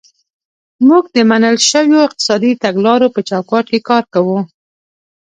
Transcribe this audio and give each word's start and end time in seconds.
موږ 0.87 1.03
د 1.15 1.17
منل 1.29 1.55
شویو 1.69 2.05
اقتصادي 2.07 2.51
تګلارو 2.63 3.07
په 3.15 3.19
چوکاټ 3.29 3.65
کې 3.71 3.79
کار 3.89 4.03
کوو. 4.13 4.39